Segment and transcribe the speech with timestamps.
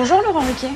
[0.00, 0.70] Bonjour Laurent Ruquier.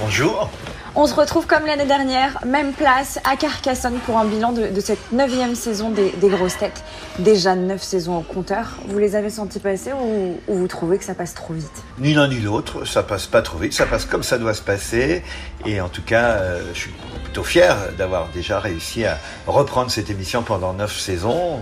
[0.00, 0.48] Bonjour.
[0.94, 5.12] On se retrouve comme l'année dernière, même place à Carcassonne pour un bilan de, cette
[5.12, 6.82] neuvième saison des, grosses têtes.
[7.18, 8.78] Déjà neuf saisons au compteur.
[8.88, 11.84] Vous les avez sentis passer ou, vous trouvez que ça passe trop vite?
[11.98, 14.62] Ni l'un ni l'autre, ça passe pas trop vite, ça passe comme ça doit se
[14.62, 15.22] passer.
[15.66, 20.08] Et en tout cas, euh, je suis plutôt fier d'avoir déjà réussi à reprendre cette
[20.08, 21.60] émission pendant neuf saisons.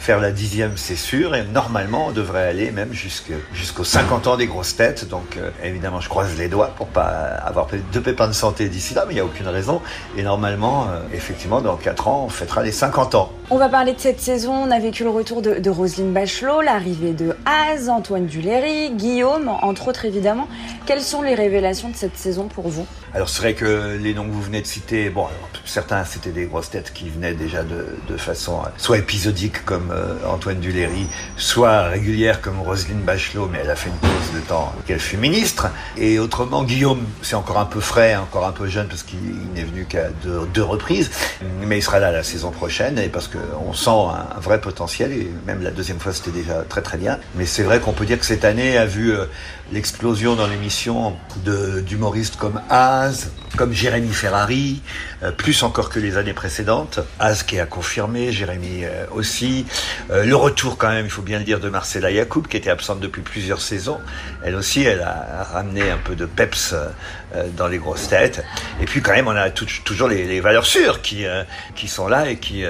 [0.00, 4.46] Faire la dixième, c'est sûr, et normalement, on devrait aller même jusqu'aux 50 ans des
[4.46, 5.06] grosses têtes.
[5.06, 8.94] Donc euh, évidemment, je croise les doigts pour pas avoir de pépins de santé d'ici
[8.94, 9.82] là, mais il n'y a aucune raison.
[10.16, 13.30] Et normalement, euh, effectivement, dans 4 ans, on fêtera les 50 ans.
[13.52, 14.52] On va parler de cette saison.
[14.52, 19.48] On a vécu le retour de, de Roselyne Bachelot, l'arrivée de Az, Antoine Duléry, Guillaume,
[19.48, 20.46] entre autres évidemment.
[20.86, 22.86] Quelles sont les révélations de cette saison pour vous?
[23.12, 25.26] Alors c'est vrai que les noms que vous venez de citer, bon,
[25.64, 30.14] certains c'était des grosses têtes qui venaient déjà de, de façon soit épisodique comme euh,
[30.28, 34.72] Antoine Duléry, soit régulière comme Roselyne Bachelot, mais elle a fait une pause de temps
[34.86, 35.70] qu'elle fut ministre.
[35.96, 39.18] Et autrement, Guillaume, c'est encore un peu frais, encore un peu jeune parce qu'il
[39.54, 41.10] n'est venu qu'à deux, deux, reprises,
[41.66, 43.26] mais il sera là la saison prochaine et parce
[43.62, 47.18] qu'on sent un, vrai potentiel et même la deuxième fois c'était déjà très très bien.
[47.34, 49.26] Mais c'est vrai qu'on peut dire que cette année a vu euh,
[49.72, 51.16] l'explosion dans l'émission
[51.86, 54.82] d'humoristes comme Az, comme Jérémy Ferrari,
[55.22, 57.00] euh, plus encore que les années précédentes.
[57.18, 59.66] Az qui a confirmé, Jérémy euh, aussi.
[60.10, 62.70] Euh, le retour quand même, il faut bien le dire, de Marcella Yacoub, qui était
[62.70, 63.98] absente depuis plusieurs saisons.
[64.44, 66.74] Elle aussi, elle a ramené un peu de peps
[67.56, 68.42] dans les grosses têtes.
[68.80, 71.24] Et puis quand même, on a toujours les, valeurs sûres qui,
[71.76, 72.64] qui sont là et, qui,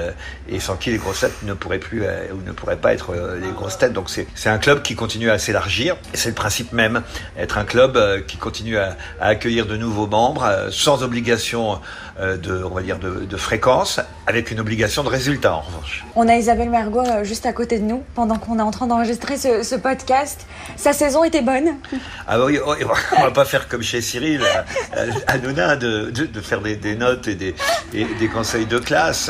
[0.61, 3.77] sans qui les grosses têtes ne pourraient plus ou ne pourraient pas être les grosses
[3.77, 3.93] têtes.
[3.93, 5.97] Donc c'est un club qui continue à s'élargir.
[6.13, 7.01] C'est le principe même,
[7.37, 11.79] être un club qui continue à, accueillir de nouveaux membres sans obligation
[12.19, 13.99] euh, de, on va dire, de, fréquence,
[14.31, 16.05] avec une obligation de résultat en revanche.
[16.15, 18.87] On a Isabelle Mergot euh, juste à côté de nous pendant qu'on est en train
[18.87, 20.47] d'enregistrer ce, podcast.
[20.77, 21.75] Sa saison était bonne
[22.29, 22.73] Ah oui, oh,
[23.17, 24.41] on va pas faire comme chez Cyril,
[25.27, 27.53] à, Nona, de, de, faire des, notes et des,
[27.91, 29.29] des conseils de classe.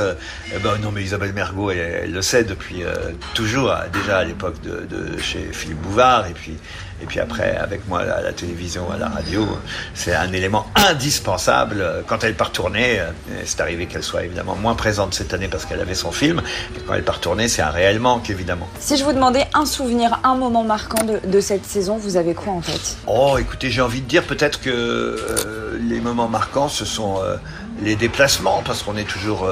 [0.56, 2.94] Eh ben, non, mais Isabelle Mergot, elle, le sait depuis euh,
[3.34, 6.58] toujours, déjà à l'époque de, de, chez Philippe Bouvard, et puis
[7.02, 9.48] et puis après, avec moi à la télévision, à la radio,
[9.94, 12.04] c'est un élément indispensable.
[12.08, 13.12] Quand elle part tourner, euh,
[13.44, 16.42] c'est arrivé qu'elle soit évidemment moins présente cette année parce qu'elle avait son film.
[16.76, 18.68] Et quand elle part tourner, c'est un réel manque, évidemment.
[18.80, 22.54] Si je vous demandais un souvenir, un moment marquant de, cette saison, vous avez quoi
[22.54, 26.86] en fait Oh, écoutez, j'ai envie de dire peut-être que euh, les moments marquants, ce
[26.86, 27.38] sont euh,
[27.82, 29.50] les déplacements, parce qu'on est toujours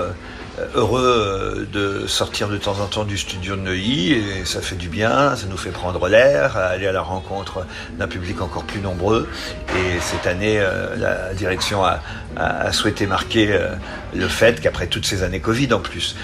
[0.75, 4.75] heureux euh, de sortir de temps en temps du studio de Neuilly et ça fait
[4.75, 7.65] du bien, ça nous fait prendre l'air, aller à la rencontre
[7.97, 9.27] d'un public encore plus nombreux.
[9.69, 11.99] Et cette année, euh, la direction a,
[12.71, 13.69] souhaité marquer euh,
[14.13, 16.15] le fait qu'après toutes ces années Covid en plus,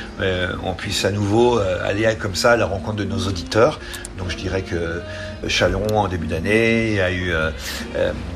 [0.64, 3.80] on puisse à nouveau aller comme ça à la rencontre de nos auditeurs.
[4.18, 5.02] Donc je dirais que
[5.48, 7.34] Chalon en début d'année, a eu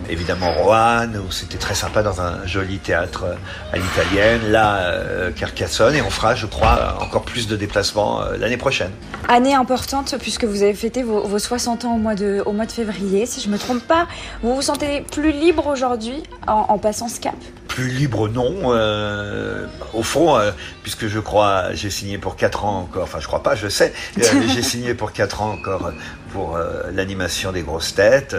[0.09, 3.25] évidemment Roanne où c'était très sympa dans un joli théâtre
[3.71, 4.93] à l'italienne, là
[5.35, 8.91] Carcassonne et on fera, je crois, encore plus de déplacements euh, l'année prochaine.
[9.29, 12.71] Année importante puisque vous avez fêté vos, 60 ans au mois, de, au mois de
[12.71, 14.07] février, si je ne me trompe pas.
[14.43, 17.35] Vous vous sentez plus libre aujourd'hui en, passant ce cap?
[17.79, 18.73] Plus libre, non.
[18.73, 20.51] Euh, au fond, euh,
[20.83, 23.93] puisque je crois, j'ai signé pour 4 ans encore, enfin je crois pas, je sais,
[24.17, 25.93] j'ai signé pour 4 ans encore
[26.33, 26.59] pour
[26.93, 28.35] l'animation des grosses têtes.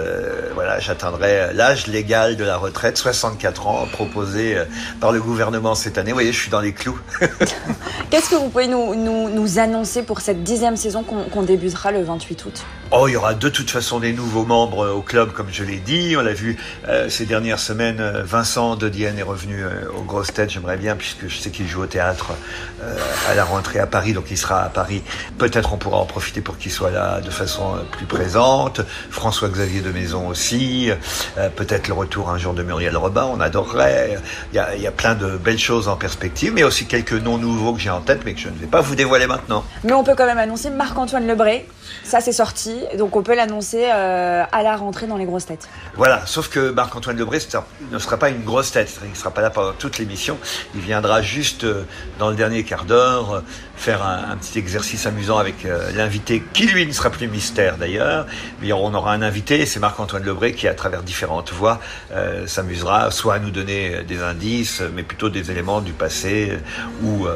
[0.54, 4.56] voilà, j'atteindrai l'âge légal de la retraite, 64 ans, proposé
[5.00, 6.10] par le gouvernement cette année.
[6.10, 7.00] Vous voyez, je suis dans les clous.
[8.10, 12.44] Qu'est-ce que vous pouvez nous, nous, annoncer pour cette dixième saison qu'on débutera le 28
[12.44, 12.64] août?
[12.92, 15.76] Oh, il y aura de toute façon des nouveaux membres au club, comme je l'ai
[15.76, 16.16] dit.
[16.18, 16.58] On l'a vu
[16.88, 18.00] euh, ces dernières semaines.
[18.00, 20.50] Euh, Vincent de Dienne est revenu euh, aux grosses têtes.
[20.50, 22.32] J'aimerais bien, puisque je sais qu'il joue au théâtre
[23.28, 25.02] à la rentrée à Paris, donc il sera à Paris.
[25.38, 28.80] Peut-être on pourra en profiter pour qu'il soit là de façon plus présente.
[29.10, 30.90] François-Xavier de Maison aussi.
[31.56, 33.28] Peut-être le retour un jour de Muriel Robin.
[33.30, 34.18] On adorerait.
[34.52, 37.12] Il y, a, il y a plein de belles choses en perspective, mais aussi quelques
[37.12, 39.62] noms nouveaux que j'ai en tête, mais que je ne vais pas vous dévoiler maintenant.
[39.84, 41.68] Mais on peut quand même annoncer Marc-Antoine Lebré.
[42.02, 42.79] Ça, c'est sorti.
[42.96, 45.68] Donc, on peut l'annoncer euh, à la rentrée dans les grosses têtes.
[45.94, 46.26] Voilà.
[46.26, 47.38] Sauf que Marc-Antoine Lebré
[47.90, 49.00] ne sera pas une grosse tête.
[49.04, 50.38] Il ne sera pas là pendant toute l'émission.
[50.74, 51.84] Il viendra juste euh,
[52.18, 53.40] dans le dernier quart d'heure euh,
[53.76, 58.26] faire un, petit exercice amusant avec l'invité, qui lui ne sera plus mystère d'ailleurs.
[58.60, 61.80] Mais on aura un invité, c'est Marc-Antoine Lebré qui, à travers différentes voix,
[62.44, 66.58] s'amusera soit à nous donner des indices, mais plutôt des éléments du passé
[67.02, 67.26] ou,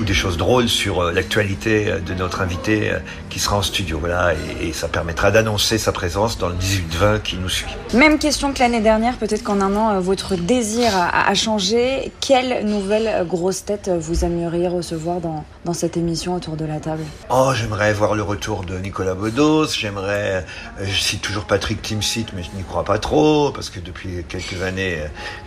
[0.00, 2.94] des choses drôles sur l'actualité de notre invité
[3.28, 3.98] qui sera en studio.
[3.98, 7.70] voilà, et, ça permettra d'annoncer sa présence dans le 18-20 qui nous suit.
[7.94, 12.12] Même question que l'année dernière, peut-être qu'en un an, votre désir a, changé.
[12.20, 17.02] Quelle nouvelle grosse tête vous aimeriez recevoir dans, dans cette émission autour de la table?
[17.30, 20.44] Oh, j'aimerais voir le retour de Nicolas Bedos, j'aimerais,
[20.80, 24.62] je cite toujours Patrick Timsit, mais je n'y crois pas trop, parce que depuis quelques
[24.62, 24.98] années,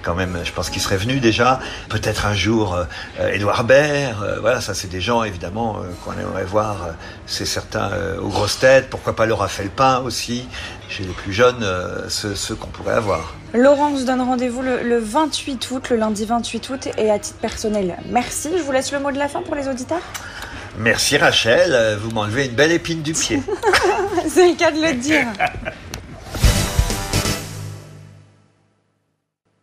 [0.01, 1.59] quand même, je pense qu'il serait venu déjà.
[1.89, 2.77] Peut-être un jour,
[3.19, 6.89] Edouard Baird, voilà, ça c'est des gens évidemment qu'on aimerait voir,
[7.25, 7.91] c'est certain,
[8.21, 10.47] aux grosses têtes, pourquoi pas Laura Felpin aussi,
[10.89, 11.65] chez les plus jeunes,
[12.07, 13.33] ceux, qu'on pourrait avoir.
[13.55, 17.17] Laurent, on se donne rendez-vous le, le 28 août, le lundi 28 août, et à
[17.17, 18.51] titre personnel, merci.
[18.55, 20.03] Je vous laisse le mot de la fin pour les auditeurs.
[20.77, 23.41] Merci Rachel, vous m'enlevez une belle épine du pied.
[24.27, 25.25] c'est le cas de le dire.